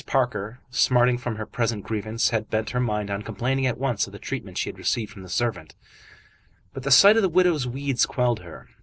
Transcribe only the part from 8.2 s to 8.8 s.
her.